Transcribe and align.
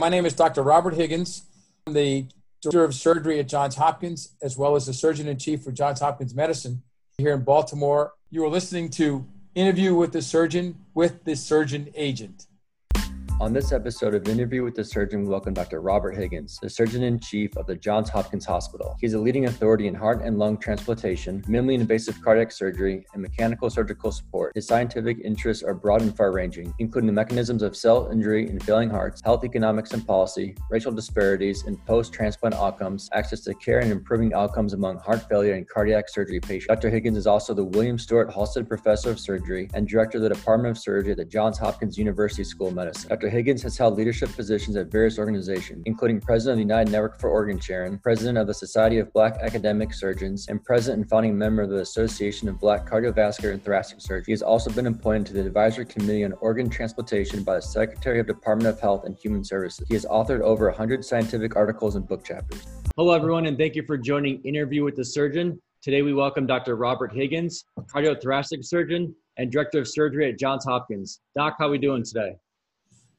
My 0.00 0.08
name 0.08 0.24
is 0.24 0.32
Dr. 0.32 0.62
Robert 0.62 0.94
Higgins. 0.94 1.42
I'm 1.86 1.92
the 1.92 2.24
director 2.62 2.84
of 2.84 2.94
surgery 2.94 3.38
at 3.38 3.48
Johns 3.48 3.76
Hopkins, 3.76 4.34
as 4.40 4.56
well 4.56 4.74
as 4.74 4.86
the 4.86 4.94
surgeon 4.94 5.28
in 5.28 5.36
chief 5.36 5.62
for 5.62 5.72
Johns 5.72 6.00
Hopkins 6.00 6.34
Medicine 6.34 6.82
here 7.18 7.34
in 7.34 7.42
Baltimore. 7.42 8.14
You 8.30 8.42
are 8.46 8.48
listening 8.48 8.88
to 8.92 9.26
Interview 9.54 9.94
with 9.94 10.12
the 10.12 10.22
Surgeon 10.22 10.74
with 10.94 11.24
the 11.24 11.36
Surgeon 11.36 11.90
Agent. 11.94 12.46
On 13.40 13.54
this 13.54 13.72
episode 13.72 14.14
of 14.14 14.28
Interview 14.28 14.62
with 14.62 14.74
the 14.74 14.84
Surgeon, 14.84 15.22
we 15.22 15.28
welcome 15.28 15.54
Dr. 15.54 15.80
Robert 15.80 16.14
Higgins, 16.14 16.58
the 16.60 16.68
Surgeon 16.68 17.04
in 17.04 17.18
Chief 17.18 17.56
of 17.56 17.66
the 17.66 17.74
Johns 17.74 18.10
Hopkins 18.10 18.44
Hospital. 18.44 18.98
He 19.00 19.06
is 19.06 19.14
a 19.14 19.18
leading 19.18 19.46
authority 19.46 19.86
in 19.86 19.94
heart 19.94 20.20
and 20.22 20.38
lung 20.38 20.58
transplantation, 20.58 21.40
minimally 21.48 21.72
invasive 21.72 22.20
cardiac 22.20 22.52
surgery, 22.52 23.06
and 23.14 23.22
mechanical 23.22 23.70
surgical 23.70 24.12
support. 24.12 24.52
His 24.54 24.66
scientific 24.66 25.20
interests 25.24 25.62
are 25.62 25.72
broad 25.72 26.02
and 26.02 26.14
far 26.14 26.32
ranging, 26.32 26.74
including 26.80 27.06
the 27.06 27.14
mechanisms 27.14 27.62
of 27.62 27.74
cell 27.74 28.10
injury 28.12 28.46
in 28.46 28.60
failing 28.60 28.90
hearts, 28.90 29.22
health 29.24 29.42
economics 29.42 29.92
and 29.92 30.06
policy, 30.06 30.54
racial 30.68 30.92
disparities 30.92 31.64
in 31.64 31.78
post 31.86 32.12
transplant 32.12 32.54
outcomes, 32.56 33.08
access 33.14 33.40
to 33.40 33.54
care, 33.54 33.78
and 33.78 33.90
improving 33.90 34.34
outcomes 34.34 34.74
among 34.74 34.98
heart 34.98 35.26
failure 35.30 35.54
and 35.54 35.66
cardiac 35.66 36.10
surgery 36.10 36.40
patients. 36.40 36.66
Dr. 36.66 36.90
Higgins 36.90 37.16
is 37.16 37.26
also 37.26 37.54
the 37.54 37.64
William 37.64 37.98
Stewart 37.98 38.28
Halsted 38.28 38.68
Professor 38.68 39.08
of 39.08 39.18
Surgery 39.18 39.70
and 39.72 39.88
Director 39.88 40.18
of 40.18 40.24
the 40.24 40.28
Department 40.28 40.76
of 40.76 40.82
Surgery 40.82 41.12
at 41.12 41.16
the 41.16 41.24
Johns 41.24 41.56
Hopkins 41.56 41.96
University 41.96 42.44
School 42.44 42.68
of 42.68 42.74
Medicine. 42.74 43.08
Dr. 43.08 43.29
Higgins 43.30 43.62
has 43.62 43.78
held 43.78 43.96
leadership 43.96 44.34
positions 44.34 44.76
at 44.76 44.88
various 44.88 45.18
organizations, 45.18 45.82
including 45.86 46.20
President 46.20 46.54
of 46.54 46.56
the 46.58 46.74
United 46.74 46.90
Network 46.90 47.20
for 47.20 47.30
Organ 47.30 47.58
Sharing, 47.58 47.98
President 47.98 48.36
of 48.36 48.46
the 48.46 48.54
Society 48.54 48.98
of 48.98 49.12
Black 49.12 49.38
Academic 49.40 49.94
Surgeons, 49.94 50.48
and 50.48 50.62
President 50.64 51.02
and 51.02 51.08
founding 51.08 51.38
member 51.38 51.62
of 51.62 51.70
the 51.70 51.80
Association 51.80 52.48
of 52.48 52.58
Black 52.58 52.88
Cardiovascular 52.88 53.52
and 53.52 53.64
Thoracic 53.64 54.00
Surgeons. 54.00 54.26
He 54.26 54.32
has 54.32 54.42
also 54.42 54.70
been 54.70 54.86
appointed 54.86 55.26
to 55.28 55.32
the 55.34 55.46
Advisory 55.46 55.86
Committee 55.86 56.24
on 56.24 56.32
Organ 56.34 56.68
Transplantation 56.68 57.42
by 57.44 57.56
the 57.56 57.62
Secretary 57.62 58.20
of 58.20 58.26
Department 58.26 58.68
of 58.68 58.80
Health 58.80 59.04
and 59.04 59.16
Human 59.16 59.44
Services. 59.44 59.86
He 59.88 59.94
has 59.94 60.04
authored 60.04 60.40
over 60.40 60.66
100 60.66 61.04
scientific 61.04 61.56
articles 61.56 61.94
and 61.94 62.06
book 62.06 62.24
chapters. 62.24 62.66
Hello, 62.96 63.14
everyone, 63.14 63.46
and 63.46 63.56
thank 63.56 63.76
you 63.76 63.84
for 63.84 63.96
joining 63.96 64.42
Interview 64.42 64.84
with 64.84 64.96
the 64.96 65.04
Surgeon. 65.04 65.60
Today, 65.82 66.02
we 66.02 66.12
welcome 66.12 66.46
Dr. 66.46 66.76
Robert 66.76 67.12
Higgins, 67.12 67.64
cardiothoracic 67.78 68.64
surgeon 68.64 69.14
and 69.38 69.50
director 69.50 69.78
of 69.78 69.88
surgery 69.88 70.28
at 70.28 70.38
Johns 70.38 70.66
Hopkins. 70.66 71.20
Doc, 71.34 71.56
how 71.58 71.68
are 71.68 71.70
we 71.70 71.78
doing 71.78 72.04
today? 72.04 72.34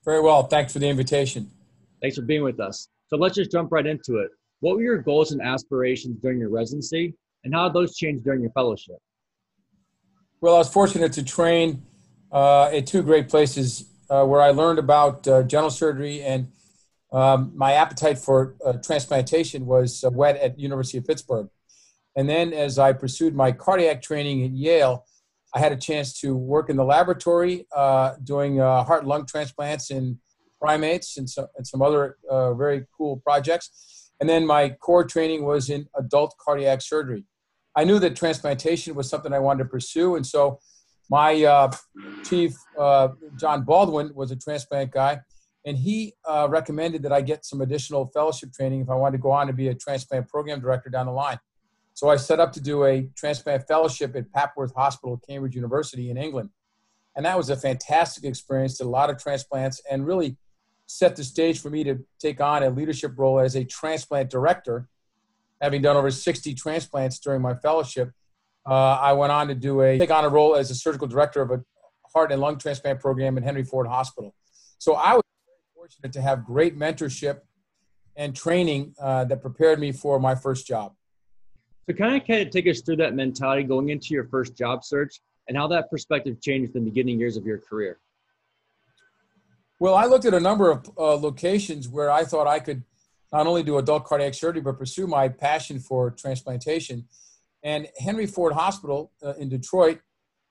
Very 0.04 0.22
well. 0.22 0.44
Thanks 0.44 0.74
for 0.74 0.80
the 0.80 0.88
invitation. 0.88 1.50
Thanks 2.02 2.16
for 2.16 2.24
being 2.24 2.44
with 2.44 2.60
us. 2.60 2.88
So 3.08 3.18
let's 3.18 3.36
just 3.36 3.52
jump 3.52 3.72
right 3.72 3.86
into 3.86 4.18
it. 4.18 4.32
What 4.62 4.76
were 4.76 4.82
your 4.82 4.98
goals 4.98 5.32
and 5.32 5.42
aspirations 5.42 6.20
during 6.22 6.40
your 6.40 6.50
residency, 6.50 7.14
and 7.44 7.54
how 7.54 7.68
did 7.68 7.74
those 7.76 7.96
change 7.96 8.24
during 8.24 8.42
your 8.42 8.52
fellowship? 8.52 8.98
Well, 10.40 10.56
I 10.56 10.60
was 10.60 10.70
fortunate 10.70 11.14
to 11.14 11.24
train 11.24 11.84
uh, 12.32 12.66
at 12.66 12.88
two 12.88 13.04
great 13.04 13.30
places 13.30 13.86
uh, 14.10 14.26
where 14.26 14.42
I 14.42 14.50
learned 14.52 14.80
about 14.80 15.28
uh, 15.28 15.44
general 15.44 15.70
surgery, 15.70 16.24
and 16.24 16.52
um, 17.12 17.52
my 17.56 17.74
appetite 17.74 18.18
for 18.18 18.56
uh, 18.66 18.74
transplantation 18.74 19.66
was 19.66 20.04
uh, 20.04 20.10
whet 20.10 20.38
at 20.38 20.60
University 20.60 20.98
of 20.98 21.06
Pittsburgh. 21.06 21.50
And 22.16 22.28
then, 22.28 22.54
as 22.54 22.80
I 22.80 22.94
pursued 22.94 23.36
my 23.36 23.52
cardiac 23.52 24.02
training 24.02 24.44
at 24.44 24.52
Yale, 24.52 25.06
I 25.54 25.60
had 25.60 25.72
a 25.72 25.78
chance 25.78 26.20
to 26.22 26.36
work 26.36 26.70
in 26.70 26.78
the 26.78 26.84
laboratory 26.84 27.68
uh, 27.76 28.14
doing 28.24 28.62
uh, 28.62 28.84
heart 28.84 29.06
lung 29.06 29.26
transplants 29.26 29.92
in 29.92 30.20
primates 30.62 31.18
and, 31.18 31.30
so, 31.30 31.48
and 31.58 31.68
some 31.68 31.82
other 31.82 32.18
uh, 32.30 32.54
very 32.54 32.86
cool 32.96 33.18
projects. 33.18 34.12
And 34.20 34.30
then 34.30 34.46
my 34.46 34.70
core 34.70 35.04
training 35.04 35.44
was 35.44 35.70
in 35.70 35.88
adult 35.98 36.36
cardiac 36.40 36.82
surgery. 36.82 37.26
I 37.76 37.84
knew 37.84 38.00
that 38.00 38.16
transplantation 38.16 38.96
was 38.96 39.10
something 39.10 39.34
I 39.34 39.40
wanted 39.40 39.64
to 39.64 39.70
pursue. 39.70 40.16
And 40.16 40.26
so 40.26 40.60
my 41.10 41.44
uh, 41.44 41.72
chief, 42.24 42.54
uh, 42.80 43.10
John 43.38 43.64
Baldwin, 43.64 44.12
was 44.14 44.32
a 44.32 44.36
transplant 44.36 44.92
guy. 44.92 45.20
And 45.66 45.78
he 45.78 46.14
uh, 46.28 46.48
recommended 46.50 47.04
that 47.04 47.12
I 47.12 47.22
get 47.22 47.46
some 47.46 47.62
additional 47.62 48.08
fellowship 48.14 48.52
training 48.54 48.82
if 48.82 48.90
I 48.90 48.96
wanted 48.96 49.18
to 49.18 49.22
go 49.22 49.32
on 49.32 49.48
to 49.48 49.54
be 49.54 49.68
a 49.68 49.76
transplant 49.76 50.28
program 50.28 50.60
director 50.60 50.90
down 50.90 51.08
the 51.08 51.12
line. 51.12 51.40
So 52.02 52.10
I 52.10 52.16
set 52.16 52.40
up 52.40 52.52
to 52.54 52.60
do 52.60 52.84
a 52.86 53.08
transplant 53.16 53.68
fellowship 53.68 54.16
at 54.16 54.32
Papworth 54.32 54.74
Hospital, 54.74 55.22
Cambridge 55.30 55.54
University 55.54 56.10
in 56.10 56.18
England. 56.18 56.50
And 57.16 57.24
that 57.28 57.38
was 57.38 57.52
a 57.52 57.56
fantastic 57.56 58.24
experience, 58.24 58.80
did 58.80 58.88
a 58.88 58.90
lot 58.90 59.12
of 59.12 59.22
transplants, 59.22 59.80
and 59.88 60.08
really 60.08 60.36
set 60.88 61.16
the 61.16 61.24
stage 61.24 61.60
for 61.62 61.70
me 61.70 61.84
to 61.84 62.00
take 62.18 62.42
on 62.42 62.64
a 62.64 62.72
leadership 62.72 63.12
role 63.18 63.40
as 63.40 63.56
a 63.56 63.64
transplant 63.64 64.32
director. 64.32 64.90
Having 65.62 65.84
done 65.84 65.96
over 65.96 66.10
60 66.10 66.56
transplants 66.56 67.20
during 67.20 67.40
my 67.40 67.54
fellowship, 67.54 68.10
uh, 68.68 68.74
I 68.74 69.14
went 69.14 69.32
on 69.32 69.48
to 69.50 69.54
do 69.54 69.82
a 69.82 70.00
take 70.00 70.10
on 70.10 70.26
a 70.26 70.30
role 70.30 70.56
as 70.56 70.72
a 70.72 70.76
surgical 70.76 71.08
director 71.08 71.44
of 71.44 71.52
a 71.52 71.64
heart 72.12 72.32
and 72.32 72.42
lung 72.42 72.58
transplant 72.58 73.00
program 73.00 73.38
at 73.38 73.44
Henry 73.44 73.64
Ford 73.64 73.86
Hospital. 73.86 74.34
So 74.80 74.96
I 74.96 75.14
was 75.14 75.24
very 75.46 75.60
fortunate 75.76 76.14
to 76.14 76.22
have 76.24 76.46
great 76.46 76.76
mentorship 76.76 77.42
and 78.16 78.36
training 78.36 78.96
uh, 79.00 79.26
that 79.26 79.44
prepared 79.44 79.80
me 79.80 79.92
for 79.92 80.20
my 80.20 80.34
first 80.34 80.66
job. 80.66 80.96
So, 81.90 81.96
kind 81.96 82.22
of, 82.22 82.28
kind 82.28 82.42
of 82.42 82.52
take 82.52 82.68
us 82.68 82.82
through 82.82 82.98
that 82.98 83.16
mentality 83.16 83.64
going 83.64 83.90
into 83.90 84.14
your 84.14 84.26
first 84.26 84.56
job 84.56 84.84
search 84.84 85.20
and 85.48 85.58
how 85.58 85.68
that 85.68 85.90
perspective 85.90 86.40
changed 86.42 86.76
in 86.76 86.84
the 86.84 86.90
beginning 86.92 87.20
years 87.20 87.38
of 87.38 87.46
your 87.46 87.58
career. 87.58 88.00
Well, 89.80 89.96
I 89.96 90.06
looked 90.06 90.26
at 90.26 90.34
a 90.36 90.40
number 90.40 90.70
of 90.70 90.88
uh, 90.96 91.16
locations 91.16 91.90
where 91.90 92.12
I 92.12 92.24
thought 92.24 92.46
I 92.46 92.60
could 92.60 92.84
not 93.34 93.48
only 93.48 93.64
do 93.64 93.78
adult 93.80 94.06
cardiac 94.06 94.36
surgery 94.36 94.62
but 94.62 94.78
pursue 94.78 95.08
my 95.08 95.28
passion 95.28 95.80
for 95.80 96.12
transplantation. 96.12 97.08
And 97.64 97.88
Henry 97.98 98.28
Ford 98.28 98.54
Hospital 98.54 99.12
uh, 99.26 99.34
in 99.40 99.50
Detroit, 99.50 100.00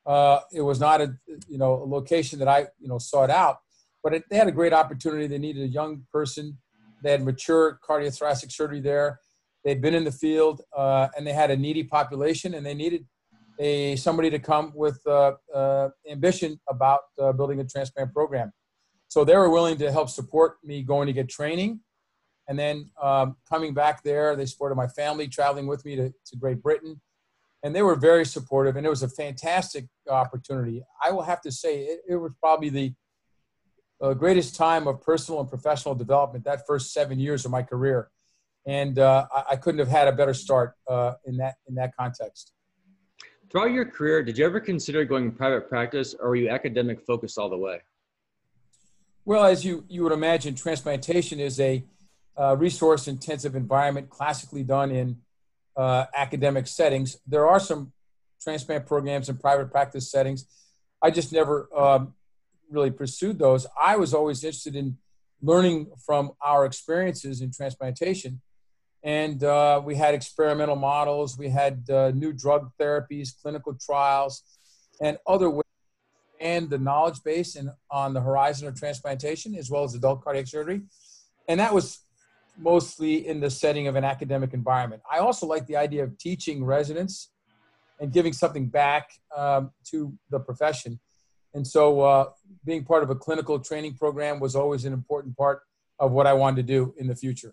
uh, 0.07 0.41
it 0.53 0.63
was 0.63 0.81
not 0.81 1.01
a 1.01 1.15
you 1.49 1.59
know 1.59 1.75
a 1.75 1.87
location 1.87 2.39
that 2.41 2.49
I 2.49 2.67
you 2.81 2.89
know 2.89 2.99
sought 2.99 3.31
out, 3.31 3.61
but 4.03 4.15
it, 4.15 4.25
they 4.31 4.37
had 4.37 4.49
a 4.49 4.53
great 4.53 4.73
opportunity. 4.73 5.27
They 5.29 5.39
needed 5.39 5.63
a 5.63 5.69
young 5.69 6.07
person. 6.13 6.59
They 7.03 7.13
had 7.13 7.23
mature 7.23 7.79
cardiothoracic 7.89 8.51
surgery 8.51 8.81
there 8.81 9.21
They'd 9.65 9.83
been 9.83 9.95
in 9.95 10.05
the 10.05 10.13
field 10.13 10.63
uh, 10.77 11.09
and 11.17 11.27
they 11.27 11.33
had 11.33 11.51
a 11.51 11.57
needy 11.57 11.85
population 11.85 12.55
and 12.55 12.65
they 12.65 12.75
needed 12.75 13.07
a 13.59 13.95
somebody 13.97 14.31
to 14.31 14.39
come 14.39 14.73
with 14.75 14.99
uh, 15.07 15.33
uh, 15.55 15.91
ambition 16.11 16.59
about 16.69 17.01
uh, 17.21 17.33
building 17.33 17.61
a 17.61 17.65
transplant 17.65 18.13
program. 18.13 18.53
So 19.09 19.25
they 19.25 19.37
were 19.37 19.51
willing 19.51 19.77
to 19.79 19.93
help 19.93 20.09
support 20.09 20.57
me 20.65 20.83
going 20.83 21.07
to 21.09 21.13
get 21.13 21.29
training. 21.29 21.81
And 22.49 22.59
then 22.59 22.91
um, 23.01 23.37
coming 23.49 23.75
back 23.75 24.03
there, 24.03 24.35
they 24.35 24.47
supported 24.47 24.77
my 24.77 24.89
family 24.89 25.29
traveling 25.29 25.67
with 25.67 25.85
me 25.85 25.95
to, 25.97 26.11
to 26.11 26.37
Great 26.37 26.63
Britain. 26.63 27.01
And 27.63 27.77
they 27.77 27.83
were 27.83 27.95
very 27.95 28.25
supportive, 28.25 28.77
and 28.77 28.87
it 28.87 28.89
was 28.89 29.03
a 29.03 29.09
fantastic 29.09 29.87
opportunity. 30.09 30.83
I 31.05 31.11
will 31.11 31.23
have 31.23 31.43
to 31.43 31.53
say, 31.53 31.83
it, 31.83 32.01
it 32.09 32.17
was 32.17 32.33
probably 32.41 32.71
the 32.71 32.95
uh, 34.01 34.15
greatest 34.15 34.57
time 34.57 34.89
of 34.89 35.03
personal 35.03 35.41
and 35.41 35.49
professional 35.49 35.95
development 35.95 36.45
that 36.47 36.67
first 36.67 36.95
seven 36.95 37.19
years 37.19 37.45
of 37.45 37.51
my 37.51 37.63
career 37.63 38.11
and 38.71 39.01
uh, 39.01 39.27
I, 39.35 39.43
I, 39.51 39.57
couldn't 39.57 39.81
have 39.81 39.89
had 39.89 40.07
a 40.07 40.13
better 40.13 40.33
start 40.33 40.75
uh, 40.89 41.15
in 41.25 41.37
that 41.39 41.57
in 41.69 41.75
that 41.75 41.91
context. 41.97 42.53
Throughout 43.51 43.73
your 43.73 43.85
career, 43.85 44.23
did 44.23 44.39
you 44.39 44.47
ever 44.47 44.61
consider 44.61 45.05
going 45.05 45.33
private 45.33 45.69
practice, 45.69 46.15
or 46.15 46.29
were 46.29 46.37
you 46.37 46.49
academic 46.49 47.05
focused 47.05 47.37
all 47.37 47.51
the 47.51 47.59
way? 47.59 47.81
Well, 49.25 49.45
as 49.45 49.65
you 49.65 49.85
you 49.89 50.05
would 50.05 50.13
imagine, 50.13 50.55
transplantation 50.55 51.41
is 51.41 51.59
a 51.59 51.85
uh, 52.39 52.57
resource 52.57 53.09
intensive 53.09 53.57
environment, 53.57 54.09
classically 54.09 54.63
done 54.63 54.93
in 54.93 55.17
uh, 55.77 56.05
academic 56.15 56.69
settings. 56.69 57.17
There 57.27 57.49
are 57.49 57.59
some 57.59 57.93
transplant 58.41 58.87
programs 58.87 59.29
in 59.29 59.37
private 59.37 59.73
practice 59.73 60.09
settings. 60.09 60.47
I 61.03 61.11
just 61.11 61.33
never 61.33 61.69
um, 61.77 62.15
really 62.71 62.93
pursued 62.93 63.41
those. 63.41 63.67
I 63.83 63.97
was 63.97 64.15
always 64.15 64.45
interested 64.45 64.77
in 64.77 64.99
learning 65.43 65.91
from 66.07 66.33
our 66.41 66.65
experiences 66.65 67.41
in 67.41 67.51
transplantation 67.51 68.41
and 69.03 69.43
uh, 69.43 69.81
we 69.85 69.95
had 69.95 70.15
experimental 70.15 70.77
models, 70.77 71.39
we 71.39 71.49
had 71.49 71.89
uh, 71.91 72.11
new 72.11 72.33
drug 72.33 72.71
therapies, 72.79 73.31
clinical 73.41 73.77
trials, 73.81 74.43
and 75.01 75.17
other 75.27 75.49
ways 75.49 75.65
expand 76.41 76.71
the 76.71 76.79
knowledge 76.79 77.23
base 77.23 77.57
and 77.57 77.71
on 77.91 78.15
the 78.15 78.21
horizon 78.21 78.67
of 78.67 78.75
transplantation 78.75 79.55
as 79.55 79.71
well 79.71 79.85
as 79.85 79.95
adult 79.95 80.23
cardiac 80.23 80.47
surgery. 80.47 80.83
And 81.49 81.61
that 81.61 81.75
was 81.75 82.01
mostly 82.59 83.27
in 83.27 83.41
the 83.41 83.51
setting 83.51 83.89
of 83.89 83.97
an 83.97 84.05
academic 84.05 84.55
environment. 84.55 85.03
I 85.11 85.19
also 85.19 85.47
like 85.47 85.67
the 85.67 85.77
idea 85.77 86.05
of 86.05 86.17
teaching 86.19 86.65
residents 86.65 87.31
and 88.01 88.13
giving 88.13 88.33
something 88.33 88.69
back 88.69 89.11
um, 89.37 89.71
to 89.91 90.13
the 90.31 90.41
profession. 90.41 90.99
And 91.53 91.67
so, 91.67 92.01
uh, 92.01 92.31
being 92.65 92.85
part 92.85 93.03
of 93.03 93.11
a 93.11 93.15
clinical 93.15 93.59
training 93.59 93.95
program 93.95 94.41
was 94.41 94.55
always 94.55 94.85
an 94.85 94.93
important 94.93 95.37
part 95.37 95.63
of 95.99 96.13
what 96.13 96.27
I 96.27 96.33
wanted 96.33 96.57
to 96.57 96.63
do 96.63 96.95
in 96.97 97.07
the 97.09 97.17
future. 97.17 97.53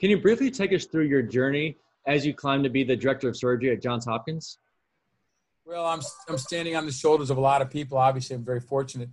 Can 0.00 0.08
you 0.08 0.16
briefly 0.16 0.50
take 0.50 0.72
us 0.72 0.86
through 0.86 1.04
your 1.04 1.20
journey 1.20 1.76
as 2.06 2.24
you 2.24 2.32
climb 2.32 2.62
to 2.62 2.70
be 2.70 2.82
the 2.84 2.96
director 2.96 3.28
of 3.28 3.36
surgery 3.36 3.70
at 3.70 3.82
Johns 3.82 4.06
Hopkins? 4.06 4.56
Well, 5.66 5.84
I'm, 5.84 6.00
I'm 6.26 6.38
standing 6.38 6.74
on 6.74 6.86
the 6.86 6.92
shoulders 6.92 7.28
of 7.28 7.36
a 7.36 7.40
lot 7.40 7.60
of 7.60 7.70
people. 7.70 7.98
Obviously, 7.98 8.34
I'm 8.34 8.44
very 8.44 8.60
fortunate. 8.60 9.10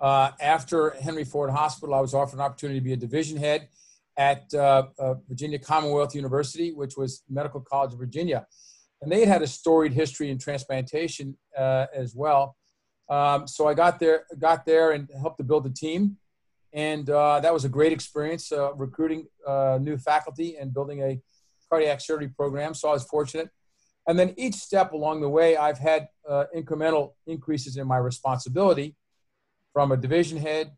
Uh, 0.00 0.32
after 0.40 0.90
Henry 1.00 1.22
Ford 1.22 1.50
Hospital, 1.50 1.94
I 1.94 2.00
was 2.00 2.12
offered 2.12 2.34
an 2.34 2.40
opportunity 2.40 2.80
to 2.80 2.84
be 2.84 2.92
a 2.92 2.96
division 2.96 3.36
head 3.36 3.68
at 4.16 4.52
uh, 4.52 4.88
uh, 4.98 5.14
Virginia 5.28 5.60
Commonwealth 5.60 6.12
University, 6.16 6.72
which 6.72 6.96
was 6.96 7.22
Medical 7.30 7.60
College 7.60 7.92
of 7.92 8.00
Virginia. 8.00 8.46
And 9.02 9.12
they 9.12 9.20
had 9.20 9.28
had 9.28 9.42
a 9.42 9.46
storied 9.46 9.92
history 9.92 10.30
in 10.30 10.38
transplantation 10.38 11.36
uh, 11.56 11.86
as 11.94 12.16
well. 12.16 12.56
Um, 13.08 13.46
so 13.46 13.68
I 13.68 13.74
got 13.74 14.00
there, 14.00 14.24
got 14.40 14.66
there 14.66 14.90
and 14.90 15.08
helped 15.20 15.38
to 15.38 15.44
build 15.44 15.66
a 15.66 15.70
team 15.70 16.16
And 16.76 17.08
uh, 17.08 17.40
that 17.40 17.54
was 17.54 17.64
a 17.64 17.70
great 17.70 17.92
experience 17.92 18.52
uh, 18.52 18.74
recruiting 18.74 19.26
uh, 19.46 19.78
new 19.80 19.96
faculty 19.96 20.58
and 20.58 20.74
building 20.74 21.02
a 21.02 21.18
cardiac 21.70 22.02
surgery 22.02 22.28
program. 22.28 22.74
So 22.74 22.90
I 22.90 22.92
was 22.92 23.04
fortunate. 23.04 23.48
And 24.06 24.18
then 24.18 24.34
each 24.36 24.54
step 24.56 24.92
along 24.92 25.22
the 25.22 25.28
way, 25.28 25.56
I've 25.56 25.78
had 25.78 26.08
uh, 26.28 26.44
incremental 26.54 27.14
increases 27.26 27.78
in 27.78 27.86
my 27.88 27.96
responsibility 27.96 28.94
from 29.72 29.90
a 29.90 29.96
division 29.96 30.36
head 30.36 30.72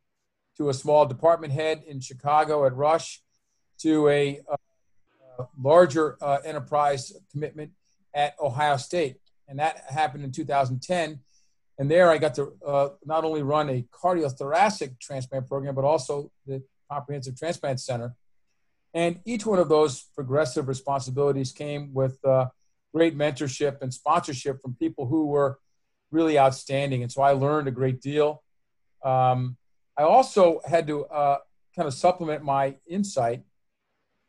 to 0.57 0.69
a 0.69 0.75
small 0.75 1.05
department 1.05 1.53
head 1.53 1.83
in 1.87 2.01
Chicago 2.01 2.65
at 2.65 2.77
Rush 2.77 3.21
to 3.79 4.09
a 4.09 4.41
uh, 4.51 5.45
larger 5.61 6.17
enterprise 6.45 7.13
commitment 7.33 7.73
at 8.15 8.35
Ohio 8.41 8.77
State. 8.77 9.17
And 9.49 9.59
that 9.59 9.83
happened 9.89 10.23
in 10.23 10.31
2010. 10.31 11.19
And 11.79 11.91
there 11.91 12.11
I 12.11 12.19
got 12.19 12.35
to 12.35 12.53
uh, 12.67 12.89
not 13.05 13.25
only 13.25 13.43
run 13.43 13.69
a 13.71 13.85
cardiothoracic 13.93 14.99
transplant 15.01 15.47
program, 15.47 15.75
but 15.75 15.85
also 15.85 16.31
the 16.47 16.63
Comprehensive 16.91 17.37
Transplant 17.37 17.81
Center. 17.81 18.15
And 18.95 19.21
each 19.25 19.47
one 19.47 19.59
of 19.59 19.69
those 19.69 20.07
progressive 20.15 20.67
responsibilities 20.67 21.53
came 21.53 21.93
with 21.95 22.19
uh, 22.25 22.47
great 22.93 23.17
mentorship 23.17 23.81
and 23.83 23.93
sponsorship 23.93 24.61
from 24.61 24.75
people 24.75 25.07
who 25.07 25.27
were 25.27 25.59
really 26.11 26.39
outstanding. 26.39 27.03
And 27.03 27.13
so 27.13 27.23
I 27.23 27.33
learned 27.33 27.69
a 27.69 27.71
great 27.73 28.01
deal. 28.01 28.43
Um, 29.05 29.57
I 29.97 30.03
also 30.03 30.61
had 30.67 30.87
to 30.87 31.05
uh, 31.07 31.39
kind 31.77 31.87
of 31.87 31.95
supplement 31.95 32.43
my 32.43 32.77
insight. 32.89 33.43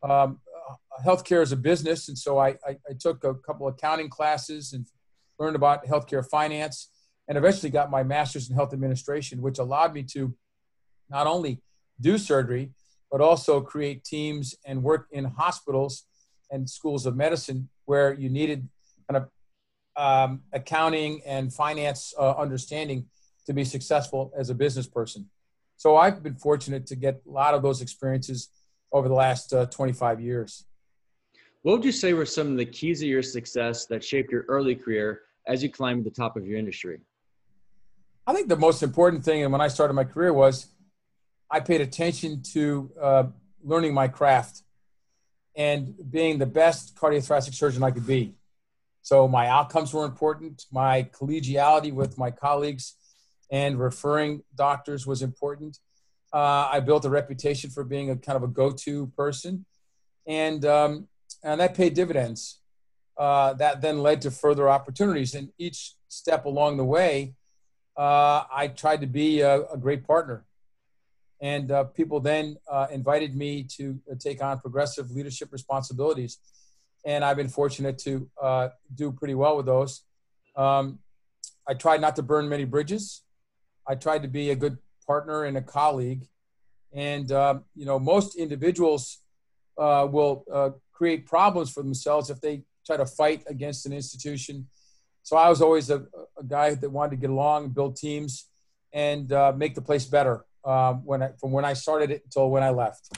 Um, 0.04 0.40
uh, 0.70 0.76
healthcare 1.04 1.42
is 1.42 1.52
a 1.52 1.58
business, 1.58 2.08
and 2.08 2.18
so 2.18 2.38
I, 2.38 2.50
I, 2.66 2.78
I, 2.90 2.94
took 2.98 3.24
a 3.24 3.34
couple 3.34 3.68
accounting 3.68 4.10
classes 4.10 4.72
and 4.72 4.88
learned 5.40 5.56
about 5.56 5.86
healthcare 5.86 6.26
finance, 6.26 6.90
and 7.30 7.38
eventually 7.38 7.70
got 7.70 7.90
my 7.90 8.04
master's 8.04 8.50
in 8.50 8.56
health 8.56 8.74
administration, 8.74 9.42
which 9.42 9.60
allowed 9.60 9.94
me 9.94 10.04
to 10.04 10.36
not 11.10 11.28
only 11.28 11.62
do 12.02 12.18
surgery 12.18 12.72
but 13.12 13.22
also 13.22 13.62
create 13.62 14.04
teams 14.04 14.56
and 14.66 14.84
work 14.84 15.08
in 15.12 15.26
hospitals 15.26 16.06
and 16.52 16.70
schools 16.70 17.06
of 17.06 17.16
medicine 17.16 17.70
where 17.86 18.14
you 18.14 18.30
needed 18.30 18.68
kind 19.10 19.24
of 19.24 19.30
um, 19.96 20.42
accounting 20.54 21.22
and 21.26 21.54
finance 21.54 22.14
uh, 22.20 22.32
understanding 22.32 23.06
to 23.46 23.54
be 23.54 23.64
successful 23.64 24.32
as 24.38 24.50
a 24.50 24.56
business 24.56 24.88
person. 24.88 25.28
So 25.78 25.98
I've 25.98 26.22
been 26.22 26.36
fortunate 26.36 26.86
to 26.88 26.96
get 26.96 27.22
a 27.28 27.32
lot 27.32 27.54
of 27.54 27.64
those 27.64 27.82
experiences 27.82 28.50
over 28.92 29.08
the 29.08 29.14
last 29.14 29.54
uh, 29.54 29.66
25 29.68 30.22
years. 30.22 30.66
What 31.64 31.74
would 31.74 31.86
you 31.86 31.92
say 31.92 32.14
were 32.14 32.26
some 32.26 32.52
of 32.52 32.58
the 32.58 32.66
keys 32.66 33.02
of 33.02 33.08
your 33.08 33.24
success 33.24 33.86
that 33.88 34.04
shaped 34.04 34.32
your 34.32 34.46
early 34.48 34.76
career 34.76 35.22
as 35.48 35.64
you 35.64 35.70
climbed 35.70 36.06
the 36.06 36.12
top 36.12 36.38
of 36.38 36.46
your 36.46 36.58
industry? 36.58 37.00
I 38.30 38.34
think 38.34 38.48
the 38.48 38.56
most 38.56 38.84
important 38.84 39.26
thing, 39.26 39.42
and 39.42 39.52
when 39.52 39.60
I 39.60 39.70
started 39.70 39.96
my 39.96 40.04
career, 40.04 40.32
was 40.32 40.68
I 41.50 41.62
paid 41.62 41.82
attention 41.82 42.44
to 42.54 42.92
uh, 43.02 43.24
learning 43.64 43.96
my 43.96 44.08
craft 44.08 44.62
and 45.56 45.96
being 46.12 46.38
the 46.38 46.46
best 46.46 46.96
cardiothoracic 46.96 47.56
surgeon 47.56 47.82
I 47.82 47.90
could 47.90 48.06
be. 48.06 48.36
So 49.02 49.28
my 49.28 49.48
outcomes 49.48 49.96
were 49.96 50.06
important. 50.06 50.68
My 50.72 51.10
collegiality 51.12 51.92
with 51.92 52.20
my 52.20 52.30
colleagues 52.30 52.94
and 53.50 53.80
referring 53.80 54.44
doctors 54.54 55.08
was 55.08 55.24
important. 55.24 55.80
Uh, 56.32 56.70
I 56.72 56.82
built 56.82 57.06
a 57.06 57.10
reputation 57.10 57.72
for 57.72 57.84
being 57.84 58.12
a 58.12 58.16
kind 58.16 58.36
of 58.36 58.44
a 58.44 58.48
go-to 58.48 59.08
person, 59.18 59.66
and 60.28 60.64
um, 60.66 61.08
and 61.42 61.60
that 61.62 61.74
paid 61.74 61.96
dividends. 61.96 62.60
Uh, 63.18 63.54
that 63.54 63.82
then 63.82 64.04
led 64.04 64.22
to 64.22 64.30
further 64.30 64.70
opportunities, 64.70 65.34
and 65.34 65.50
each 65.58 65.96
step 66.10 66.46
along 66.46 66.78
the 66.78 66.86
way, 66.86 67.34
uh, 68.00 68.46
I 68.62 68.70
tried 68.70 69.02
to 69.02 69.08
be 69.08 69.42
a, 69.42 69.56
a 69.76 69.78
great 69.78 70.08
partner. 70.08 70.46
And 71.42 71.72
uh, 71.72 71.84
people 72.00 72.20
then 72.20 72.58
uh, 72.72 72.88
invited 72.92 73.36
me 73.36 73.52
to 73.78 74.00
uh, 74.12 74.16
take 74.20 74.42
on 74.42 74.60
progressive 74.60 75.12
leadership 75.12 75.50
responsibilities, 75.52 76.40
and 77.06 77.24
I've 77.26 77.38
been 77.38 77.54
fortunate 77.62 77.98
to 78.00 78.30
do 78.94 79.12
pretty 79.12 79.36
well 79.36 79.56
with 79.58 79.66
those. 79.66 80.04
Um, 80.56 81.00
I 81.68 81.74
tried 81.74 82.02
not 82.02 82.16
to 82.16 82.24
burn 82.24 82.50
many 82.50 82.66
bridges. 82.66 83.24
I 83.88 83.96
tried 83.96 84.22
to 84.24 84.28
be 84.28 84.50
a 84.50 84.56
good 84.56 84.78
partner 85.06 85.44
and 85.44 85.56
a 85.58 85.62
colleague. 85.62 86.28
And, 86.94 87.32
uh, 87.32 87.60
you 87.76 87.86
know, 87.86 88.00
most 88.00 88.36
individuals 88.36 89.20
uh, 89.78 90.08
will 90.10 90.46
uh, 90.52 90.72
create 90.92 91.26
problems 91.26 91.72
for 91.72 91.84
themselves 91.84 92.30
if 92.30 92.42
they 92.42 92.64
try 92.86 92.98
to 92.98 93.06
fight 93.06 93.44
against 93.48 93.86
an 93.86 93.94
institution. 93.94 94.68
So 95.24 95.38
I 95.38 95.50
was 95.50 95.62
always 95.62 95.90
a, 95.90 96.06
a 96.38 96.44
guy 96.48 96.74
that 96.76 96.90
wanted 96.90 97.12
to 97.12 97.18
get 97.18 97.30
along, 97.30 97.70
build 97.70 97.96
teams, 97.96 98.46
and 98.94 99.32
uh, 99.32 99.54
make 99.56 99.76
the 99.76 99.82
place 99.82 100.06
better 100.06 100.46
um, 100.66 101.06
when 101.06 101.22
I, 101.22 101.30
from 101.40 101.52
when 101.52 101.66
I 101.66 101.74
started 101.74 102.12
it 102.12 102.24
until 102.26 102.50
when 102.50 102.64
I 102.64 102.70
left. 102.70 103.10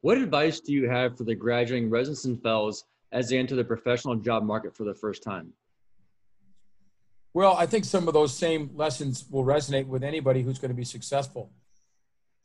What 0.00 0.18
advice 0.18 0.60
do 0.60 0.72
you 0.72 0.88
have 0.88 1.16
for 1.16 1.24
the 1.24 1.34
graduating 1.34 1.90
residents 1.90 2.24
and 2.24 2.40
fellows 2.42 2.84
as 3.12 3.28
they 3.28 3.38
enter 3.38 3.56
the 3.56 3.64
professional 3.64 4.16
job 4.16 4.44
market 4.44 4.76
for 4.76 4.84
the 4.84 4.94
first 4.94 5.22
time? 5.22 5.52
Well, 7.34 7.54
I 7.54 7.66
think 7.66 7.84
some 7.84 8.08
of 8.08 8.14
those 8.14 8.34
same 8.34 8.70
lessons 8.74 9.26
will 9.30 9.44
resonate 9.44 9.86
with 9.86 10.02
anybody 10.02 10.42
who's 10.42 10.58
going 10.58 10.70
to 10.70 10.76
be 10.76 10.84
successful. 10.84 11.50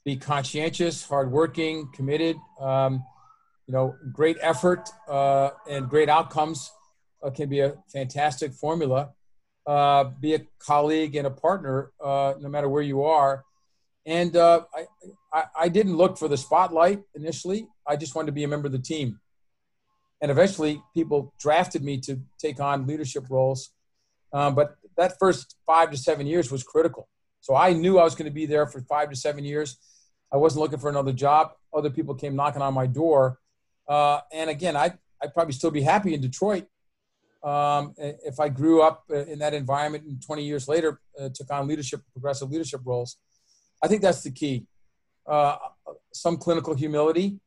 Be 0.03 0.17
conscientious, 0.17 1.05
hardworking, 1.07 1.89
committed. 1.93 2.35
Um, 2.59 3.03
you 3.67 3.73
know, 3.73 3.95
great 4.11 4.37
effort 4.41 4.89
uh, 5.07 5.51
and 5.69 5.87
great 5.87 6.09
outcomes 6.09 6.71
uh, 7.23 7.29
can 7.29 7.49
be 7.49 7.59
a 7.59 7.75
fantastic 7.91 8.53
formula. 8.53 9.11
Uh, 9.65 10.05
be 10.19 10.33
a 10.33 10.41
colleague 10.59 11.15
and 11.15 11.27
a 11.27 11.31
partner, 11.31 11.91
uh, 12.03 12.33
no 12.39 12.49
matter 12.49 12.67
where 12.67 12.81
you 12.81 13.03
are. 13.03 13.43
And 14.05 14.35
uh, 14.35 14.61
I, 14.73 14.85
I, 15.31 15.43
I 15.61 15.69
didn't 15.69 15.95
look 15.95 16.17
for 16.17 16.27
the 16.27 16.37
spotlight 16.37 17.01
initially. 17.13 17.67
I 17.87 17.95
just 17.95 18.15
wanted 18.15 18.27
to 18.27 18.31
be 18.31 18.43
a 18.43 18.47
member 18.47 18.65
of 18.65 18.71
the 18.71 18.79
team. 18.79 19.19
And 20.21 20.31
eventually, 20.31 20.81
people 20.95 21.33
drafted 21.39 21.83
me 21.83 21.99
to 22.01 22.19
take 22.39 22.59
on 22.59 22.87
leadership 22.87 23.25
roles. 23.29 23.71
Um, 24.33 24.55
but 24.55 24.75
that 24.97 25.17
first 25.19 25.55
five 25.65 25.91
to 25.91 25.97
seven 25.97 26.25
years 26.25 26.51
was 26.51 26.63
critical. 26.63 27.07
So 27.41 27.55
I 27.55 27.73
knew 27.73 27.99
I 27.99 28.03
was 28.03 28.15
going 28.15 28.29
to 28.29 28.33
be 28.33 28.45
there 28.45 28.67
for 28.67 28.81
five 28.81 29.09
to 29.09 29.15
seven 29.15 29.43
years. 29.43 29.77
I 30.31 30.37
wasn't 30.37 30.61
looking 30.61 30.79
for 30.79 30.89
another 30.89 31.11
job. 31.11 31.51
Other 31.73 31.89
people 31.89 32.15
came 32.15 32.35
knocking 32.35 32.61
on 32.61 32.73
my 32.73 32.87
door. 32.87 33.39
Uh, 33.87 34.21
and 34.31 34.49
again, 34.49 34.75
I, 34.75 34.93
I'd 35.21 35.33
probably 35.33 35.53
still 35.53 35.71
be 35.71 35.81
happy 35.81 36.13
in 36.13 36.21
Detroit 36.21 36.67
um, 37.43 37.93
if 37.97 38.39
I 38.39 38.49
grew 38.49 38.81
up 38.81 39.03
uh, 39.09 39.25
in 39.25 39.39
that 39.39 39.53
environment 39.53 40.03
and 40.05 40.21
20 40.21 40.43
years 40.43 40.67
later 40.67 40.99
uh, 41.19 41.29
took 41.33 41.51
on 41.51 41.67
leadership, 41.67 42.01
progressive 42.13 42.49
leadership 42.51 42.81
roles. 42.85 43.17
I 43.83 43.87
think 43.87 44.01
that's 44.01 44.21
the 44.21 44.31
key. 44.31 44.67
Uh, 45.27 45.57
some 46.13 46.37
clinical 46.37 46.75
humility 46.75 47.39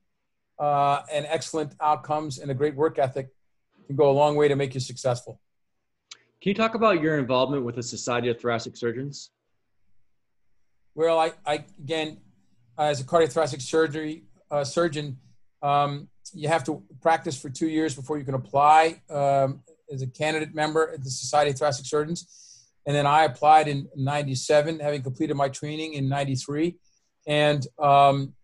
uh, 0.59 1.03
and 1.13 1.27
excellent 1.29 1.75
outcomes 1.81 2.39
and 2.39 2.51
a 2.51 2.55
great 2.55 2.75
work 2.75 2.99
ethic 2.99 3.29
can 3.87 3.97
go 3.97 4.11
a 4.11 4.13
long 4.13 4.37
way 4.37 4.49
to 4.49 4.57
make 4.57 4.75
you 4.75 4.81
successful. 4.81 5.41
Can 6.41 6.51
you 6.51 6.55
talk 6.55 6.75
about 6.75 7.01
your 7.01 7.19
involvement 7.19 7.65
with 7.65 7.77
the 7.77 7.83
Society 7.83 8.29
of 8.29 8.41
Thoracic 8.41 8.77
Surgeons? 8.77 9.31
Well, 10.95 11.19
I, 11.19 11.33
I 11.47 11.65
again, 11.83 12.19
as 12.79 13.01
a 13.01 13.05
cardiothoracic 13.05 13.63
surgery 13.63 14.25
uh, 14.51 14.65
surgeon, 14.65 15.19
um, 15.63 16.09
you 16.33 16.49
have 16.49 16.65
to 16.65 16.83
practice 17.01 17.41
for 17.41 17.51
two 17.51 17.69
years 17.69 17.95
before 17.95 18.19
you 18.19 18.25
can 18.25 18.35
apply 18.35 19.01
um, 19.11 19.63
as 19.93 20.03
a 20.03 20.07
candidate 20.07 20.55
member 20.55 20.91
at 20.91 21.03
the 21.03 21.11
Society 21.11 21.51
of 21.51 21.59
Thoracic 21.59 21.87
Surgeons. 21.87 22.27
And 22.87 22.95
then 22.95 23.07
I 23.07 23.25
applied 23.25 23.69
in 23.69 23.89
97, 23.97 24.81
having 24.81 25.03
completed 25.03 25.35
my 25.35 25.49
training 25.49 25.95
in 25.95 26.09
93, 26.09 26.77
and 27.27 27.67
um, 27.79 28.35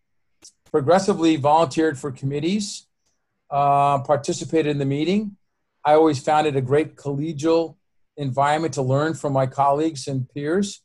progressively 0.70 1.36
volunteered 1.36 1.98
for 1.98 2.10
committees, 2.10 2.86
uh, 3.50 4.00
participated 4.00 4.70
in 4.70 4.78
the 4.78 4.86
meeting. 4.86 5.36
I 5.84 5.94
always 5.94 6.22
found 6.22 6.46
it 6.46 6.56
a 6.56 6.60
great 6.60 6.96
collegial 6.96 7.76
environment 8.16 8.74
to 8.74 8.82
learn 8.82 9.14
from 9.14 9.32
my 9.32 9.46
colleagues 9.46 10.06
and 10.06 10.28
peers, 10.28 10.82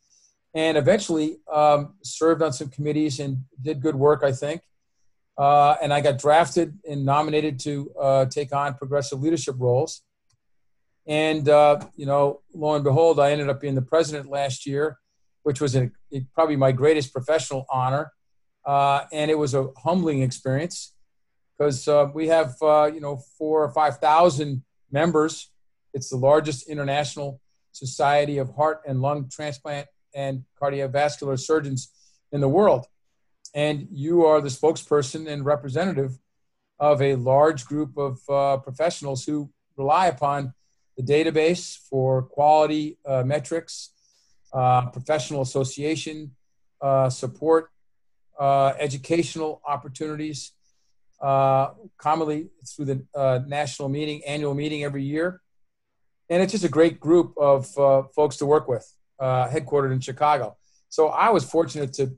and 0.53 0.77
eventually 0.77 1.37
um, 1.51 1.95
served 2.03 2.41
on 2.41 2.53
some 2.53 2.69
committees 2.69 3.19
and 3.19 3.43
did 3.61 3.81
good 3.81 3.95
work, 3.95 4.23
I 4.23 4.31
think. 4.31 4.61
Uh, 5.37 5.75
and 5.81 5.93
I 5.93 5.99
got 5.99 6.17
drafted 6.17 6.79
and 6.89 7.05
nominated 7.05 7.59
to 7.61 7.91
uh, 7.99 8.25
take 8.25 8.53
on 8.53 8.73
progressive 8.75 9.21
leadership 9.21 9.55
roles. 9.57 10.01
And, 11.07 11.47
uh, 11.47 11.79
you 11.95 12.05
know, 12.05 12.41
lo 12.53 12.75
and 12.75 12.83
behold, 12.83 13.19
I 13.19 13.31
ended 13.31 13.49
up 13.49 13.61
being 13.61 13.75
the 13.75 13.81
president 13.81 14.29
last 14.29 14.65
year, 14.65 14.97
which 15.43 15.61
was 15.61 15.75
a, 15.75 15.91
probably 16.33 16.55
my 16.55 16.71
greatest 16.71 17.13
professional 17.13 17.65
honor. 17.69 18.11
Uh, 18.65 19.05
and 19.11 19.29
it 19.29 19.37
was 19.37 19.53
a 19.53 19.69
humbling 19.77 20.23
experience 20.23 20.93
because 21.57 21.87
uh, 21.87 22.07
we 22.13 22.27
have, 22.27 22.55
uh, 22.61 22.89
you 22.91 22.99
know, 22.99 23.17
four 23.37 23.63
or 23.63 23.69
5,000 23.69 24.63
members 24.91 25.51
it's 25.95 26.09
the 26.09 26.17
largest 26.17 26.69
international 26.69 27.39
society 27.71 28.37
of 28.37 28.53
heart 28.53 28.81
and 28.85 29.01
lung 29.01 29.29
transplant 29.29 29.87
and 30.13 30.43
cardiovascular 30.61 31.39
surgeons 31.39 31.89
in 32.33 32.41
the 32.41 32.49
world. 32.49 32.85
And 33.55 33.87
you 33.89 34.25
are 34.25 34.41
the 34.41 34.49
spokesperson 34.49 35.25
and 35.27 35.45
representative 35.45 36.19
of 36.79 37.01
a 37.01 37.15
large 37.15 37.65
group 37.65 37.97
of 37.97 38.19
uh, 38.29 38.57
professionals 38.57 39.23
who 39.23 39.49
rely 39.77 40.07
upon 40.07 40.53
the 40.97 41.03
database 41.03 41.77
for 41.89 42.23
quality 42.23 42.97
uh, 43.05 43.23
metrics, 43.23 43.91
uh, 44.53 44.85
professional 44.89 45.41
association 45.41 46.31
uh, 46.81 47.09
support, 47.09 47.69
uh, 48.39 48.73
educational 48.79 49.61
opportunities, 49.67 50.51
uh, 51.21 51.71
commonly 51.97 52.49
through 52.67 52.85
the 52.85 53.45
national 53.47 53.89
meeting, 53.89 54.21
annual 54.25 54.53
meeting 54.53 54.83
every 54.83 55.03
year. 55.03 55.41
And 56.29 56.41
it's 56.41 56.51
just 56.51 56.63
a 56.63 56.69
great 56.69 56.99
group 56.99 57.33
of 57.37 57.67
folks 58.13 58.37
to 58.37 58.45
work 58.45 58.67
with, 58.67 58.85
headquartered 59.21 59.91
in 59.91 59.99
Chicago. 59.99 60.57
So 60.89 61.07
I 61.09 61.29
was 61.29 61.43
fortunate 61.43 61.93
to 61.93 62.15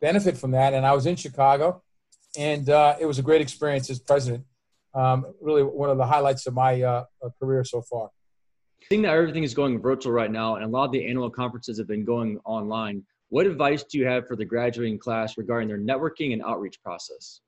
benefit 0.00 0.36
from 0.36 0.52
that, 0.52 0.72
and 0.72 0.86
I 0.86 0.92
was 0.92 1.06
in 1.06 1.16
Chicago, 1.16 1.82
and 2.38 2.68
it 2.68 3.06
was 3.06 3.18
a 3.18 3.22
great 3.22 3.40
experience 3.40 3.90
as 3.90 3.98
president. 3.98 4.44
Um, 4.94 5.26
really, 5.40 5.62
one 5.62 5.90
of 5.90 5.98
the 5.98 6.06
highlights 6.06 6.46
of 6.46 6.54
my 6.54 7.04
career 7.38 7.64
so 7.64 7.82
far. 7.82 8.10
Seeing 8.88 9.02
that 9.02 9.14
everything 9.14 9.44
is 9.44 9.54
going 9.54 9.80
virtual 9.80 10.12
right 10.12 10.30
now, 10.30 10.56
and 10.56 10.64
a 10.64 10.68
lot 10.68 10.86
of 10.86 10.92
the 10.92 11.06
annual 11.06 11.30
conferences 11.30 11.78
have 11.78 11.86
been 11.86 12.04
going 12.04 12.40
online, 12.44 13.04
what 13.28 13.46
advice 13.46 13.84
do 13.84 13.98
you 13.98 14.06
have 14.06 14.26
for 14.26 14.36
the 14.36 14.44
graduating 14.44 14.98
class 14.98 15.38
regarding 15.38 15.68
their 15.68 15.78
networking 15.78 16.32
and 16.32 16.42
outreach 16.42 16.82
process? 16.82 17.40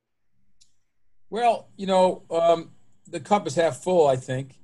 Well, 1.29 1.69
you 1.77 1.87
know, 1.87 2.23
um, 2.31 2.71
the 3.09 3.19
cup 3.19 3.47
is 3.47 3.57
half 3.57 3.79
full, 3.79 4.07
I 4.07 4.17
think. 4.17 4.61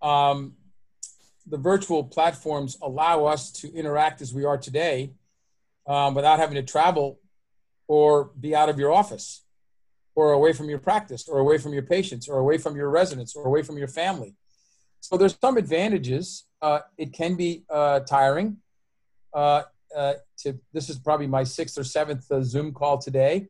Um, 0.00 0.54
the 1.46 1.58
virtual 1.58 2.04
platforms 2.04 2.78
allow 2.80 3.26
us 3.26 3.52
to 3.52 3.72
interact 3.72 4.22
as 4.22 4.32
we 4.32 4.44
are 4.44 4.56
today 4.56 5.12
um, 5.86 6.14
without 6.14 6.38
having 6.38 6.54
to 6.56 6.62
travel 6.62 7.20
or 7.86 8.30
be 8.40 8.54
out 8.54 8.68
of 8.68 8.78
your 8.78 8.92
office 8.92 9.42
or 10.16 10.32
away 10.32 10.52
from 10.52 10.68
your 10.68 10.78
practice 10.78 11.28
or 11.28 11.38
away 11.38 11.58
from 11.58 11.72
your 11.72 11.82
patients 11.82 12.26
or 12.26 12.38
away 12.38 12.58
from 12.58 12.74
your 12.74 12.88
residents 12.88 13.36
or 13.36 13.46
away 13.46 13.62
from 13.62 13.76
your 13.78 13.86
family. 13.86 14.34
So 15.00 15.16
there's 15.16 15.36
some 15.40 15.56
advantages. 15.58 16.46
Uh, 16.60 16.80
it 16.98 17.12
can 17.12 17.36
be 17.36 17.64
uh, 17.70 18.00
tiring. 18.00 18.56
Uh, 19.32 19.62
uh, 19.96 20.14
to 20.38 20.58
this 20.72 20.88
is 20.90 20.98
probably 20.98 21.26
my 21.26 21.44
sixth 21.44 21.78
or 21.78 21.84
seventh 21.84 22.30
uh, 22.32 22.42
Zoom 22.42 22.72
call 22.72 22.98
today, 22.98 23.46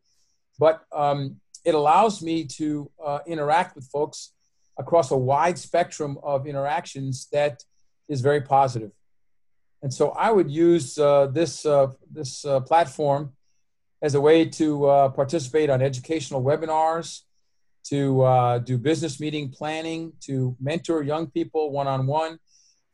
but 0.58 0.84
um, 0.92 1.36
it 1.64 1.74
allows 1.74 2.20
me 2.20 2.44
to 2.44 2.90
uh, 3.04 3.20
interact 3.26 3.74
with 3.74 3.86
folks 3.86 4.32
across 4.78 5.10
a 5.12 5.16
wide 5.16 5.58
spectrum 5.58 6.18
of 6.22 6.46
interactions 6.46 7.28
that 7.32 7.64
is 8.08 8.20
very 8.20 8.40
positive. 8.40 8.90
And 9.82 9.94
so 9.94 10.10
I 10.10 10.30
would 10.30 10.50
use 10.50 10.96
this 10.96 11.66
this 12.12 12.44
platform 12.66 13.35
as 14.02 14.14
a 14.14 14.20
way 14.20 14.44
to 14.44 15.10
participate 15.14 15.70
on 15.70 15.82
educational 15.82 16.42
webinars, 16.42 17.22
to 17.84 18.60
do 18.64 18.78
business 18.78 19.20
meeting 19.20 19.50
planning, 19.50 20.12
to 20.20 20.56
mentor 20.60 21.02
young 21.02 21.26
people 21.28 21.70
one 21.70 21.86
on 21.86 22.06
one, 22.06 22.38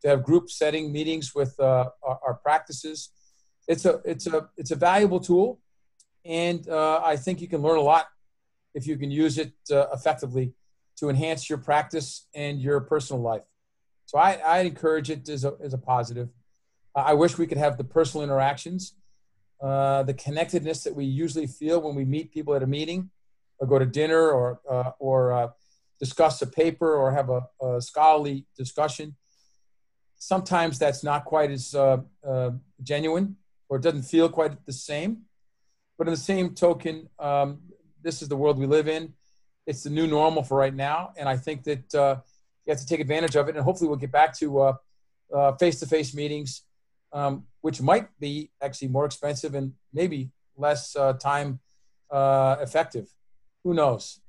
to 0.02 0.09
have 0.09 0.23
group 0.23 0.50
setting 0.50 0.92
meetings 0.92 1.35
with 1.35 1.59
our, 1.61 1.92
our 2.02 2.38
practices 2.42 3.11
it's 3.68 3.85
a 3.85 4.00
it's 4.04 4.26
a 4.26 4.49
it's 4.56 4.71
a 4.71 4.76
valuable 4.76 5.21
tool, 5.21 5.61
and 6.25 6.68
uh, 6.68 7.00
I 7.04 7.16
think 7.16 7.40
you 7.40 7.49
can 7.49 7.62
learn 7.62 7.78
a 7.78 7.82
lot 7.82 8.06
if 8.75 8.87
you 8.87 8.97
can 8.97 9.11
use 9.11 9.38
it 9.38 9.52
uh, 9.71 9.87
effectively 9.92 10.52
to 10.97 11.09
enhance 11.09 11.49
your 11.49 11.59
practice 11.59 12.26
and 12.35 12.61
your 12.61 12.80
personal 12.80 13.23
life. 13.23 13.42
So 14.06 14.18
I, 14.18 14.35
I 14.35 14.59
encourage 14.61 15.11
it 15.11 15.28
as 15.28 15.44
a, 15.44 15.54
as 15.62 15.73
a 15.75 15.78
positive. 15.78 16.28
I 16.94 17.14
wish 17.14 17.38
we 17.38 17.47
could 17.47 17.59
have 17.59 17.78
the 17.78 17.85
personal 17.85 18.25
interactions, 18.25 18.94
uh, 19.62 20.02
the 20.02 20.14
connectedness 20.14 20.85
that 20.85 20.95
we 20.95 21.04
usually 21.04 21.47
feel 21.47 21.81
when 21.81 21.95
we 21.95 22.04
meet 22.04 22.33
people 22.33 22.54
at 22.54 22.62
a 22.62 22.66
meeting, 22.66 23.11
or 23.59 23.66
go 23.66 23.78
to 23.78 23.87
dinner, 23.87 24.31
or 24.31 24.61
uh, 24.71 24.90
or 24.99 25.33
uh, 25.33 25.49
discuss 26.00 26.42
a 26.42 26.47
paper, 26.47 26.95
or 26.95 27.12
have 27.12 27.31
a, 27.31 27.47
a 27.64 27.81
scholarly 27.81 28.47
discussion. 28.57 29.14
Sometimes 30.19 30.78
that's 30.78 31.02
not 31.02 31.25
quite 31.25 31.50
as 31.50 31.75
uh, 31.75 32.00
genuine 32.83 33.37
or 33.73 33.76
it 33.76 33.83
doesn't 33.83 34.02
feel 34.02 34.28
quite 34.28 34.66
the 34.66 34.73
same. 34.73 35.23
But 35.97 36.07
in 36.07 36.12
the 36.12 36.21
same 36.21 36.54
token, 36.54 37.09
um, 37.19 37.61
this 38.02 38.21
is 38.21 38.28
the 38.28 38.37
world 38.37 38.59
we 38.59 38.66
live 38.66 38.87
in. 38.87 39.14
It's 39.66 39.85
the 39.85 39.88
new 39.88 40.07
normal 40.07 40.42
for 40.42 40.59
right 40.59 40.75
now, 40.75 41.14
and 41.16 41.26
I 41.26 41.38
think 41.38 41.64
that 41.64 41.95
uh, 41.95 42.16
you 42.66 42.71
have 42.71 42.81
to 42.81 42.87
take 42.87 43.00
advantage 43.00 43.35
of 43.35 43.49
it. 43.49 43.57
And 43.57 43.64
hopefully, 43.64 43.88
we'll 43.88 43.97
get 43.97 44.12
back 44.12 44.37
to 44.40 44.61
uh, 44.61 44.75
uh, 45.35 45.52
face-to-face 45.52 46.14
meetings, 46.14 46.64
um, 47.12 47.45
which 47.61 47.81
might 47.81 48.09
be 48.19 48.50
actually 48.62 48.88
more 48.88 49.04
expensive 49.04 49.54
and 49.54 49.73
maybe 49.92 50.31
less 50.57 50.97
uh, 50.97 51.12
time 51.14 51.61
uh, 52.11 52.57
effective. 52.61 53.09
Who 53.64 53.75
knows? 53.75 54.21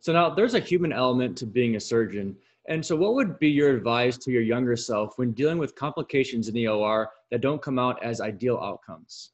So 0.00 0.12
now 0.12 0.30
there's 0.30 0.54
a 0.54 0.60
human 0.60 0.92
element 0.92 1.36
to 1.38 1.46
being 1.46 1.76
a 1.76 1.80
surgeon. 1.80 2.36
And 2.68 2.84
so, 2.84 2.94
what 2.94 3.14
would 3.14 3.38
be 3.38 3.48
your 3.48 3.74
advice 3.74 4.16
to 4.18 4.30
your 4.30 4.42
younger 4.42 4.76
self 4.76 5.18
when 5.18 5.32
dealing 5.32 5.58
with 5.58 5.74
complications 5.74 6.48
in 6.48 6.54
the 6.54 6.68
OR 6.68 7.10
that 7.30 7.40
don't 7.40 7.60
come 7.60 7.78
out 7.78 8.02
as 8.02 8.20
ideal 8.20 8.58
outcomes? 8.62 9.30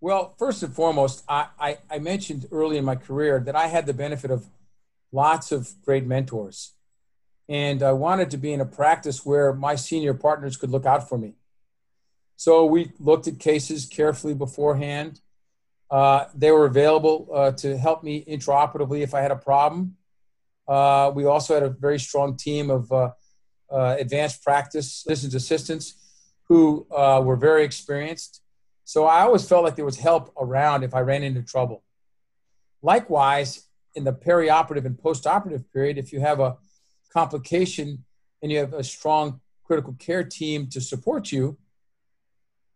Well, 0.00 0.34
first 0.38 0.62
and 0.62 0.72
foremost, 0.72 1.24
I, 1.28 1.48
I, 1.58 1.78
I, 1.90 1.98
mentioned 1.98 2.46
early 2.52 2.76
in 2.76 2.84
my 2.84 2.94
career 2.94 3.40
that 3.40 3.56
I 3.56 3.66
had 3.66 3.84
the 3.84 3.92
benefit 3.92 4.30
of 4.30 4.46
lots 5.10 5.50
of 5.50 5.74
great 5.84 6.06
mentors. 6.06 6.74
And 7.48 7.82
I 7.82 7.92
wanted 7.92 8.30
to 8.30 8.36
be 8.36 8.52
in 8.52 8.60
a 8.60 8.66
practice 8.66 9.24
where 9.24 9.52
my 9.52 9.74
senior 9.74 10.14
partners 10.14 10.56
could 10.56 10.70
look 10.70 10.84
out 10.84 11.08
for 11.08 11.16
me. 11.16 11.34
So 12.36 12.66
we 12.66 12.92
looked 13.00 13.26
at 13.26 13.38
cases 13.38 13.86
carefully 13.86 14.34
beforehand. 14.34 15.20
Uh, 15.90 16.26
they 16.34 16.50
were 16.52 16.66
available 16.66 17.28
uh, 17.34 17.52
to 17.52 17.78
help 17.78 18.04
me 18.04 18.24
intraoperatively 18.26 19.00
if 19.00 19.14
I 19.14 19.22
had 19.22 19.30
a 19.30 19.36
problem. 19.36 19.96
Uh, 20.68 21.10
we 21.14 21.24
also 21.24 21.54
had 21.54 21.62
a 21.62 21.70
very 21.70 21.98
strong 21.98 22.36
team 22.36 22.68
of 22.70 22.92
uh, 22.92 23.10
uh, 23.72 23.96
advanced 23.98 24.44
practice 24.44 25.02
physicians 25.02 25.34
assistants 25.34 25.94
who 26.44 26.86
uh, 26.94 27.20
were 27.24 27.36
very 27.36 27.64
experienced. 27.64 28.42
So 28.84 29.04
I 29.04 29.22
always 29.22 29.46
felt 29.46 29.64
like 29.64 29.76
there 29.76 29.84
was 29.84 29.98
help 29.98 30.32
around 30.38 30.82
if 30.82 30.94
I 30.94 31.00
ran 31.00 31.22
into 31.22 31.42
trouble. 31.42 31.82
Likewise, 32.82 33.66
in 33.94 34.04
the 34.04 34.12
perioperative 34.12 34.84
and 34.86 34.96
postoperative 34.96 35.64
period, 35.72 35.98
if 35.98 36.12
you 36.12 36.20
have 36.20 36.40
a 36.40 36.56
complication 37.12 38.04
and 38.42 38.52
you 38.52 38.58
have 38.58 38.74
a 38.74 38.84
strong 38.84 39.40
critical 39.64 39.94
care 39.94 40.24
team 40.24 40.68
to 40.68 40.80
support 40.80 41.32
you, 41.32 41.58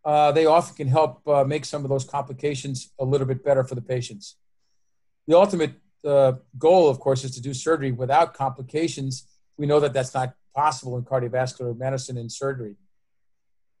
uh, 0.05 0.31
they 0.31 0.45
often 0.45 0.75
can 0.75 0.87
help 0.87 1.25
uh, 1.27 1.43
make 1.43 1.65
some 1.65 1.83
of 1.83 1.89
those 1.89 2.03
complications 2.03 2.91
a 2.99 3.05
little 3.05 3.25
bit 3.27 3.43
better 3.43 3.63
for 3.63 3.75
the 3.75 3.81
patients. 3.81 4.35
The 5.27 5.37
ultimate 5.37 5.73
uh, 6.05 6.33
goal, 6.57 6.89
of 6.89 6.99
course, 6.99 7.23
is 7.23 7.31
to 7.31 7.41
do 7.41 7.53
surgery 7.53 7.91
without 7.91 8.33
complications. 8.33 9.27
We 9.57 9.65
know 9.65 9.79
that 9.79 9.93
that's 9.93 10.13
not 10.13 10.35
possible 10.53 10.97
in 10.97 11.03
cardiovascular 11.03 11.77
medicine 11.77 12.17
and 12.17 12.31
surgery 12.31 12.75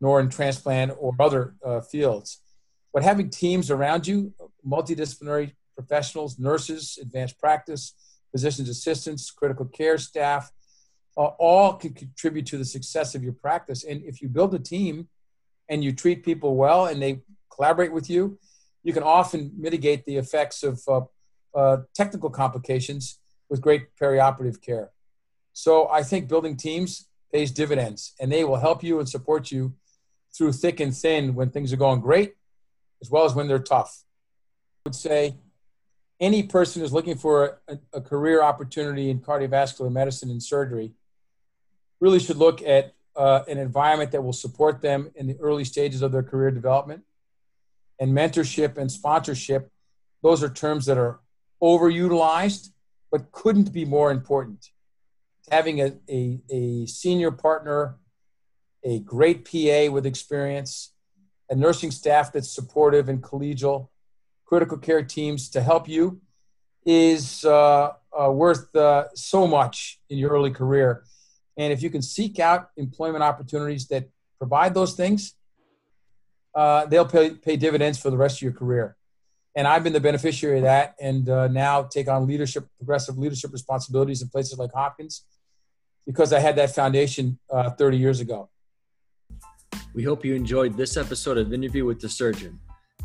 nor 0.03 0.19
in 0.19 0.27
transplant 0.27 0.91
or 0.99 1.15
other 1.17 1.55
uh, 1.65 1.79
fields. 1.79 2.41
But 2.93 3.03
having 3.03 3.29
teams 3.29 3.71
around 3.71 4.05
you, 4.05 4.33
multidisciplinary 4.67 5.53
professionals, 5.75 6.37
nurses, 6.37 6.99
advanced 7.01 7.39
practice, 7.39 7.93
physicians 8.33 8.67
assistants, 8.67 9.31
critical 9.31 9.65
care 9.65 9.97
staff, 9.97 10.51
uh, 11.15 11.29
all 11.39 11.73
can 11.73 11.93
contribute 11.93 12.47
to 12.47 12.57
the 12.57 12.65
success 12.65 13.15
of 13.15 13.23
your 13.23 13.33
practice. 13.33 13.83
And 13.83 14.03
if 14.03 14.21
you 14.21 14.27
build 14.27 14.53
a 14.53 14.59
team 14.59 15.07
and 15.69 15.83
you 15.83 15.93
treat 15.93 16.25
people 16.25 16.55
well 16.55 16.87
and 16.87 17.01
they 17.01 17.21
collaborate 17.53 17.93
with 17.93 18.09
you, 18.09 18.39
you 18.83 18.91
can 18.91 19.03
often 19.03 19.51
mitigate 19.57 20.05
the 20.05 20.17
effects 20.17 20.63
of 20.63 20.81
uh, 20.87 21.01
uh, 21.55 21.77
technical 21.93 22.29
complications 22.29 23.19
with 23.49 23.61
great 23.61 23.95
perioperative 23.95 24.61
care. 24.61 24.89
So 25.53 25.87
I 25.89 26.01
think 26.01 26.27
building 26.27 26.57
teams 26.57 27.07
pays 27.31 27.51
dividends 27.51 28.13
and 28.19 28.31
they 28.31 28.43
will 28.43 28.57
help 28.57 28.83
you 28.83 28.99
and 28.99 29.07
support 29.07 29.51
you 29.51 29.73
through 30.35 30.53
thick 30.53 30.79
and 30.79 30.95
thin 30.95 31.35
when 31.35 31.51
things 31.51 31.71
are 31.71 31.77
going 31.77 32.01
great, 32.01 32.33
as 33.01 33.11
well 33.11 33.25
as 33.25 33.35
when 33.35 33.47
they're 33.47 33.59
tough. 33.59 34.03
I 34.83 34.89
would 34.89 34.95
say 34.95 35.35
any 36.23 36.41
person 36.41 36.81
who's 36.81 36.93
looking 36.93 37.17
for 37.17 37.59
a, 37.67 37.77
a 37.93 38.01
career 38.01 38.41
opportunity 38.41 39.09
in 39.09 39.19
cardiovascular 39.19 39.91
medicine 39.91 40.29
and 40.29 40.41
surgery 40.41 40.93
really 41.99 42.19
should 42.19 42.37
look 42.37 42.61
at 42.61 42.93
uh, 43.17 43.41
an 43.47 43.57
environment 43.57 44.11
that 44.11 44.21
will 44.21 44.33
support 44.33 44.81
them 44.81 45.11
in 45.15 45.27
the 45.27 45.37
early 45.41 45.65
stages 45.65 46.01
of 46.01 46.13
their 46.13 46.23
career 46.23 46.49
development. 46.49 47.03
And 47.99 48.11
mentorship 48.11 48.77
and 48.77 48.89
sponsorship, 48.89 49.69
those 50.21 50.41
are 50.41 50.49
terms 50.49 50.85
that 50.85 50.97
are 50.97 51.19
overutilized, 51.61 52.69
but 53.11 53.31
couldn't 53.33 53.73
be 53.73 53.83
more 53.83 54.09
important. 54.09 54.69
Having 55.51 55.81
a, 55.81 55.93
a, 56.09 56.39
a 56.49 56.85
senior 56.85 57.31
partner 57.31 57.97
a 58.85 58.99
great 58.99 59.45
PA 59.45 59.91
with 59.91 60.05
experience, 60.05 60.93
a 61.49 61.55
nursing 61.55 61.91
staff 61.91 62.31
that's 62.31 62.49
supportive 62.49 63.09
and 63.09 63.21
collegial, 63.21 63.89
critical 64.45 64.77
care 64.77 65.03
teams 65.03 65.49
to 65.49 65.61
help 65.61 65.87
you 65.87 66.21
is 66.85 67.45
uh, 67.45 67.91
uh, 68.19 68.31
worth 68.31 68.75
uh, 68.75 69.05
so 69.13 69.47
much 69.47 69.99
in 70.09 70.17
your 70.17 70.31
early 70.31 70.51
career. 70.51 71.03
And 71.57 71.71
if 71.71 71.81
you 71.81 71.89
can 71.89 72.01
seek 72.01 72.39
out 72.39 72.69
employment 72.77 73.23
opportunities 73.23 73.87
that 73.87 74.09
provide 74.37 74.73
those 74.73 74.93
things, 74.93 75.35
uh, 76.55 76.85
they'll 76.85 77.05
pay, 77.05 77.31
pay 77.31 77.55
dividends 77.55 77.99
for 77.99 78.09
the 78.09 78.17
rest 78.17 78.37
of 78.37 78.41
your 78.41 78.53
career. 78.53 78.95
And 79.55 79.67
I've 79.67 79.83
been 79.83 79.93
the 79.93 79.99
beneficiary 79.99 80.57
of 80.57 80.63
that, 80.63 80.95
and 80.99 81.29
uh, 81.29 81.47
now 81.47 81.83
take 81.83 82.07
on 82.07 82.25
leadership, 82.25 82.65
progressive 82.77 83.17
leadership 83.17 83.51
responsibilities 83.51 84.21
in 84.21 84.29
places 84.29 84.57
like 84.57 84.71
Hopkins 84.73 85.25
because 86.05 86.33
I 86.33 86.39
had 86.39 86.55
that 86.55 86.73
foundation 86.73 87.39
uh, 87.51 87.69
30 87.71 87.97
years 87.97 88.19
ago. 88.19 88.49
We 89.93 90.03
hope 90.03 90.25
you 90.25 90.33
enjoyed 90.33 90.75
this 90.75 90.97
episode 90.97 91.37
of 91.37 91.53
Interview 91.53 91.85
with 91.85 92.01
the 92.01 92.09
Surgeon. 92.09 92.59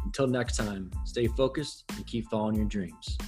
Until 0.09 0.27
next 0.27 0.57
time, 0.57 0.91
stay 1.05 1.27
focused 1.27 1.85
and 1.95 2.07
keep 2.07 2.31
following 2.31 2.57
your 2.57 2.65
dreams. 2.65 3.19